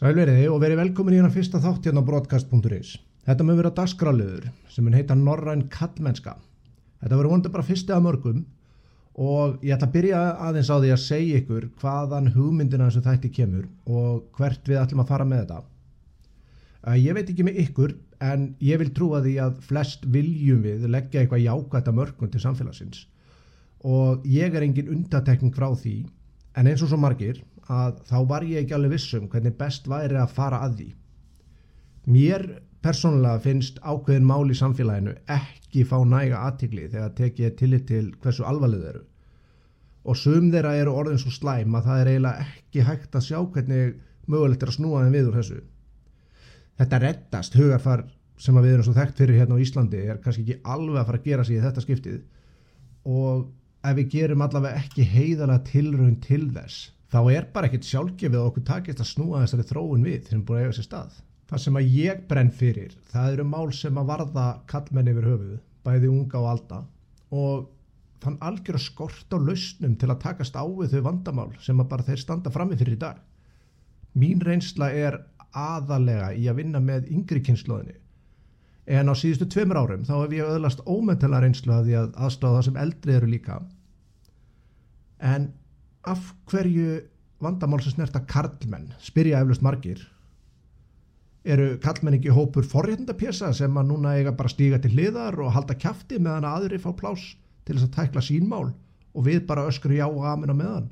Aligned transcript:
Sælveriði 0.00 0.46
og 0.48 0.62
verið 0.62 0.78
velkomin 0.80 1.12
í 1.12 1.18
hérna 1.18 1.28
fyrsta 1.28 1.58
þátt 1.60 1.84
hérna 1.84 2.00
á 2.00 2.08
broadcast.is. 2.08 2.94
Þetta 3.28 3.44
mun 3.44 3.58
vera 3.58 3.72
dagskráliður 3.76 4.46
sem 4.72 4.86
mun 4.86 4.94
heita 4.96 5.12
Norræn 5.12 5.66
Kallmennska. 5.68 6.38
Þetta 7.02 7.18
verður 7.18 7.28
vonandi 7.28 7.50
bara 7.52 7.66
fyrsti 7.68 7.92
af 7.92 8.00
mörgum 8.06 8.38
og 9.20 9.58
ég 9.60 9.74
ætla 9.74 9.90
að 9.90 9.98
byrja 9.98 10.22
aðeins 10.46 10.70
á 10.72 10.76
því 10.80 10.92
að 10.94 11.02
segja 11.02 11.42
ykkur 11.42 11.66
hvaðan 11.82 12.30
hugmyndina 12.32 12.86
þessu 12.88 13.02
þætti 13.10 13.32
kemur 13.36 13.66
og 13.92 14.22
hvert 14.38 14.72
við 14.72 14.80
ætlum 14.80 15.02
að 15.04 15.12
fara 15.12 15.26
með 15.28 15.42
þetta. 15.42 15.60
Ég 16.96 17.18
veit 17.18 17.34
ekki 17.34 17.46
með 17.50 17.60
ykkur 17.66 17.94
en 18.32 18.46
ég 18.70 18.80
vil 18.80 18.94
trúa 18.96 19.20
því 19.20 19.34
að 19.44 19.60
flest 19.68 20.08
viljum 20.08 20.64
við 20.64 20.88
leggja 20.88 21.26
eitthvað 21.26 21.44
jákvætt 21.44 21.92
að 21.92 22.00
mörgum 22.00 22.32
til 22.32 22.40
samfélagsins 22.40 23.04
og 23.84 24.24
ég 24.24 24.56
er 24.56 24.64
engin 24.64 24.88
undatekning 24.96 25.52
frá 25.52 25.68
því 25.76 25.98
en 26.56 26.72
eins 26.72 26.80
og 26.80 26.88
svo 26.88 26.96
margir 27.00 27.44
að 27.68 28.00
þá 28.08 28.16
var 28.32 28.46
ég 28.48 28.64
ekki 28.64 28.76
alveg 28.76 28.96
vissum 28.96 29.28
hvernig 29.28 29.56
best 29.58 29.88
væri 29.90 30.18
að 30.20 30.34
fara 30.36 30.60
að 30.64 30.76
því. 30.80 30.88
Mér 32.10 32.46
persónulega 32.84 33.42
finnst 33.44 33.80
ákveðin 33.84 34.28
mál 34.28 34.50
í 34.50 34.56
samfélaginu 34.56 35.14
ekki 35.30 35.84
fá 35.88 35.98
næga 36.08 36.44
aðtigli 36.48 36.88
þegar 36.88 37.16
tekið 37.18 37.56
tillit 37.58 37.86
til 37.90 38.04
hversu 38.22 38.46
alvarlið 38.48 38.86
eru. 38.92 39.02
Og 40.08 40.16
sum 40.16 40.48
þeirra 40.52 40.78
eru 40.80 40.94
orðin 40.96 41.20
svo 41.20 41.32
slæm 41.34 41.76
að 41.76 41.90
það 41.90 42.00
er 42.00 42.12
eiginlega 42.12 42.46
ekki 42.46 42.86
hægt 42.86 43.18
að 43.18 43.26
sjá 43.26 43.38
hvernig 43.42 43.92
mögulegt 44.30 44.64
er 44.64 44.72
að 44.72 44.78
snúa 44.78 45.04
þeim 45.04 45.16
við 45.18 45.28
úr 45.28 45.38
þessu. 45.40 45.60
Þetta 46.80 47.00
reddast 47.04 47.56
hugarfar 47.58 48.06
sem 48.40 48.56
við 48.56 48.72
erum 48.72 48.86
svo 48.86 48.96
þekkt 48.96 49.18
fyrir 49.20 49.42
hérna 49.42 49.58
á 49.60 49.62
Íslandi 49.62 50.00
er 50.00 50.20
kannski 50.24 50.46
ekki 50.46 50.62
alveg 50.64 51.02
að 51.02 51.10
fara 51.10 51.20
að 51.20 51.26
gera 51.28 51.44
sig 51.44 51.58
í 51.58 51.64
þetta 51.64 51.84
skiptið 51.84 52.20
og 53.10 53.50
ef 53.84 53.96
við 53.98 54.08
gerum 54.14 54.44
allavega 54.44 54.80
ekki 54.80 55.04
heiðalega 55.04 55.66
tilraun 55.68 56.16
til 56.24 56.46
þess 56.54 56.88
þá 57.10 57.18
er 57.32 57.48
bara 57.54 57.70
ekkit 57.70 57.88
sjálfgefið 57.88 58.38
að 58.38 58.46
okkur 58.50 58.66
takist 58.68 59.02
að 59.02 59.10
snúa 59.10 59.42
þessari 59.42 59.66
þróun 59.70 60.06
við 60.06 60.20
þegar 60.28 60.38
við 60.38 60.46
búin 60.48 60.60
að 60.60 60.64
eiga 60.64 60.76
sér 60.78 60.86
stað. 60.86 61.18
Það 61.50 61.62
sem 61.64 61.78
að 61.80 61.90
ég 61.96 62.22
brenn 62.30 62.52
fyrir, 62.54 62.94
það 63.10 63.32
eru 63.34 63.46
mál 63.50 63.72
sem 63.74 63.98
að 63.98 64.10
varða 64.12 64.46
kallmenn 64.70 65.10
yfir 65.10 65.26
höfuð, 65.26 65.56
bæði 65.86 66.10
unga 66.12 66.38
og 66.40 66.50
alda 66.52 66.80
og 67.40 67.66
þann 68.22 68.38
algjör 68.46 68.78
að 68.78 68.84
skort 68.84 69.34
á 69.34 69.38
lausnum 69.40 69.96
til 69.98 70.10
að 70.12 70.22
takast 70.26 70.54
á 70.54 70.62
við 70.62 70.94
þau 70.94 71.06
vandamál 71.08 71.50
sem 71.64 71.82
að 71.82 71.90
bara 71.90 72.06
þeir 72.06 72.22
standa 72.22 72.52
frammi 72.54 72.78
fyrir 72.78 72.98
í 72.98 73.02
dag. 73.02 73.18
Mín 74.14 74.42
reynsla 74.44 74.90
er 74.94 75.18
aðalega 75.50 76.30
í 76.38 76.46
að 76.50 76.60
vinna 76.62 76.82
með 76.84 77.10
yngri 77.10 77.42
kynnslóðinni 77.42 77.98
en 78.90 79.10
á 79.10 79.14
síðustu 79.14 79.46
tveimur 79.50 79.78
árum 79.78 80.04
þá 80.06 80.14
hef 80.16 80.34
ég 80.34 80.50
öðlast 80.50 80.82
ómentala 80.86 81.40
reynslu 81.42 81.74
að 81.74 81.88
því 81.88 81.96
að 82.00 82.08
aðstáða 82.26 82.56
það 82.56 82.66
sem 82.66 82.78
eldri 82.84 83.16
eru 83.16 83.30
líka 83.30 83.58
en 85.30 85.50
af 86.08 86.32
hverju 86.50 87.00
vandamál 87.40 87.82
sem 87.84 87.96
snerta 87.96 88.22
karlmenn 88.28 88.92
spyrja 89.00 89.40
eflust 89.42 89.64
margir 89.64 90.00
eru 91.44 91.78
karlmenn 91.80 92.18
ekki 92.18 92.32
hópur 92.36 92.66
forréttindapjessa 92.68 93.52
sem 93.56 93.76
að 93.80 93.88
núna 93.92 94.14
eiga 94.18 94.32
bara 94.36 94.52
stíga 94.52 94.80
til 94.80 94.92
hliðar 94.92 95.38
og 95.40 95.52
halda 95.54 95.76
kjafti 95.76 96.20
meðan 96.20 96.48
aðri 96.48 96.80
fá 96.80 96.90
plás 96.96 97.34
til 97.64 97.76
þess 97.76 97.88
að 97.88 97.94
tækla 97.96 98.24
sínmál 98.24 98.72
og 99.14 99.26
við 99.26 99.44
bara 99.48 99.66
öskru 99.68 99.96
já 99.96 100.06
og 100.06 100.24
amin 100.28 100.52
á 100.52 100.56
meðan? 100.56 100.90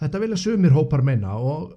Þetta 0.00 0.20
vilja 0.22 0.40
sumir 0.40 0.74
hópar 0.74 1.04
meina 1.06 1.36
og, 1.36 1.76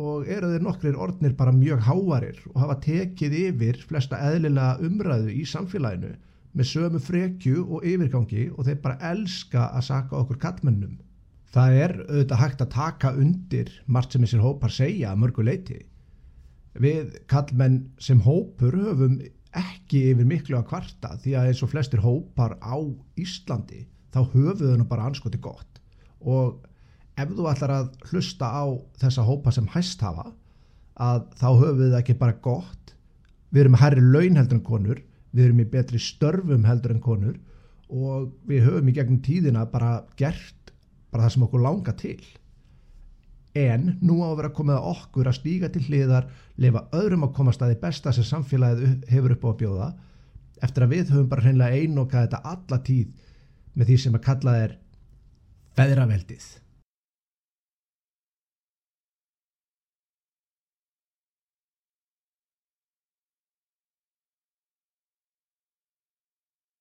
og 0.00 0.28
eru 0.28 0.50
þeir 0.50 0.64
nokkrir 0.64 0.98
orðnir 0.98 1.36
bara 1.38 1.54
mjög 1.54 1.84
hávarir 1.86 2.40
og 2.50 2.58
hafa 2.64 2.80
tekið 2.86 3.36
yfir 3.44 3.84
flesta 3.86 4.18
eðlilega 4.30 4.80
umræðu 4.88 5.36
í 5.36 5.44
samfélaginu 5.48 6.16
með 6.56 6.70
sömu 6.72 7.00
frekju 7.02 7.62
og 7.66 7.86
yfirgangi 7.86 8.48
og 8.50 8.66
þeir 8.66 8.80
bara 8.84 9.12
elska 9.12 9.68
að 9.70 9.86
saka 9.86 10.18
okkur 10.20 10.40
kallmennum. 10.42 10.98
Það 11.50 11.76
er 11.84 11.94
auðvitað 12.06 12.42
hægt 12.44 12.64
að 12.64 12.72
taka 12.74 13.12
undir 13.18 13.70
margt 13.86 14.14
sem 14.14 14.24
þessir 14.26 14.44
hópar 14.44 14.74
segja 14.74 15.10
að 15.10 15.22
mörgu 15.24 15.46
leiti. 15.46 15.78
Við 16.78 17.16
kallmenn 17.30 17.80
sem 17.98 18.22
hópur 18.22 18.76
höfum 18.78 19.18
ekki 19.56 20.04
yfir 20.12 20.28
miklu 20.30 20.58
að 20.58 20.68
kvarta 20.70 21.16
því 21.22 21.34
að 21.38 21.50
eins 21.50 21.62
og 21.66 21.72
flestir 21.72 22.02
hópar 22.04 22.54
á 22.62 22.78
Íslandi 23.18 23.84
þá 24.14 24.20
höfum 24.34 24.60
við 24.60 24.76
nú 24.78 24.86
bara 24.90 25.08
anskoti 25.10 25.40
gott 25.42 25.80
og 26.20 26.60
ef 27.18 27.32
þú 27.34 27.48
ætlar 27.50 27.74
að 27.74 27.90
hlusta 28.10 28.46
á 28.46 28.64
þessa 29.02 29.26
hópa 29.26 29.54
sem 29.54 29.66
hæst 29.74 30.02
hafa 30.06 30.28
að 31.00 31.26
þá 31.40 31.48
höfum 31.48 31.80
við 31.80 31.96
ekki 31.98 32.18
bara 32.20 32.38
gott 32.44 32.94
við 33.50 33.64
erum 33.64 33.80
herri 33.80 34.04
laun 34.04 34.38
heldur 34.38 34.60
en 34.60 34.66
konur 34.66 35.02
við 35.34 35.46
erum 35.46 35.62
í 35.62 35.70
betri 35.70 36.00
störfum 36.02 36.66
heldur 36.66 36.94
en 36.94 37.02
konur 37.04 37.38
og 37.90 38.30
við 38.48 38.66
höfum 38.66 38.90
í 38.90 38.94
gegnum 38.94 39.22
tíðina 39.24 39.64
bara 39.70 40.04
gert 40.18 40.72
bara 41.10 41.26
það 41.26 41.34
sem 41.34 41.46
okkur 41.46 41.64
langa 41.64 41.94
til. 41.98 42.20
En 43.58 43.96
nú 43.98 44.20
á 44.22 44.30
að 44.30 44.36
vera 44.40 44.52
komið 44.54 44.76
að 44.76 44.88
okkur 44.92 45.30
að 45.30 45.38
stíga 45.40 45.70
til 45.74 45.82
hliðar 45.88 46.28
lefa 46.62 46.84
öðrum 46.94 47.26
að 47.26 47.34
komast 47.40 47.62
að 47.64 47.72
því 47.72 47.80
besta 47.82 48.12
sem 48.14 48.28
samfélagið 48.28 49.08
hefur 49.10 49.34
upp 49.34 49.46
á 49.46 49.50
að 49.50 49.58
bjóða 49.64 49.88
eftir 50.62 50.84
að 50.84 50.94
við 50.94 51.12
höfum 51.14 51.28
bara 51.32 51.46
hreinlega 51.46 51.82
einokað 51.82 52.26
þetta 52.26 52.54
alla 52.54 52.78
tíð 52.86 53.08
með 53.74 53.90
því 53.90 53.96
sem 54.04 54.18
að 54.18 54.26
kalla 54.28 54.56
er 54.60 54.76
feðraveldið 55.78 56.46